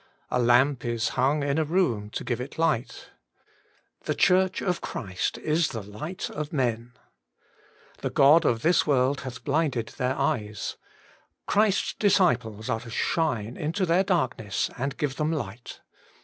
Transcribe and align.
A 0.31 0.39
lamp 0.41 0.83
is 0.83 1.09
hung 1.09 1.43
in 1.43 1.59
a 1.59 1.63
room 1.63 2.09
to 2.09 2.23
give 2.23 2.41
it 2.41 2.57
light. 2.57 3.11
The 4.05 4.15
Church 4.15 4.59
of 4.59 4.81
Christ 4.81 5.37
is 5.37 5.67
the 5.67 5.83
light 5.83 6.27
of 6.31 6.51
men. 6.51 6.93
The 7.99 8.09
God 8.09 8.43
of 8.43 8.63
this 8.63 8.87
world 8.87 9.21
hath 9.21 9.43
blinded 9.43 9.89
their 9.99 10.15
eyes; 10.17 10.75
Christ's 11.45 11.93
disciples 11.93 12.67
are 12.67 12.79
to 12.79 12.89
shine 12.89 13.55
into 13.55 13.85
their 13.85 14.03
darkness 14.03 14.71
and 14.75 14.97
give 14.97 15.17
them 15.17 15.31
light. 15.31 15.81